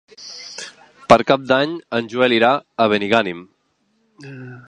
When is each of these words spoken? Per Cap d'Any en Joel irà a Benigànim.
Per 1.11 1.17
Cap 1.31 1.43
d'Any 1.51 1.75
en 1.99 2.09
Joel 2.15 2.35
irà 2.39 2.51
a 2.85 2.87
Benigànim. 2.95 3.47